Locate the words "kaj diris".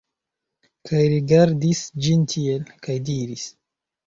2.89-3.47